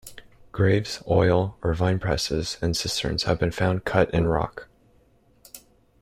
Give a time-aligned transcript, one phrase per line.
[0.51, 4.67] Graves, oil or vine -presses, and cisterns have been found cut in rock.